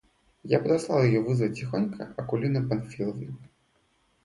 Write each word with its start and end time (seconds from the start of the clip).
Я 0.43 0.57
подослал 0.59 1.03
ее 1.03 1.21
вызвать 1.21 1.59
тихонько 1.59 2.11
Акулину 2.17 2.67
Памфиловну. 2.67 3.37